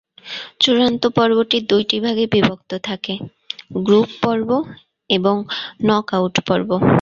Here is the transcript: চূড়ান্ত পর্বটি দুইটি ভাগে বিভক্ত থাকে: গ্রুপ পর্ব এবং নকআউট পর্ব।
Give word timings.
চূড়ান্ত 0.61 1.03
পর্বটি 1.17 1.57
দুইটি 1.69 1.97
ভাগে 1.99 2.25
বিভক্ত 2.33 2.71
থাকে: 2.83 3.13
গ্রুপ 3.79 4.09
পর্ব 4.23 4.49
এবং 5.09 5.35
নকআউট 5.87 6.35
পর্ব। 6.47 6.69